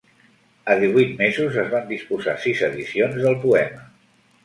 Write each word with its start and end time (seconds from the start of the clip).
A 0.73 0.77
divuit 0.83 1.13
mesos 1.19 1.61
es 1.65 1.71
van 1.75 1.87
disposar 1.93 2.37
sis 2.49 2.67
edicions 2.73 3.25
del 3.27 3.43
poema. 3.49 3.91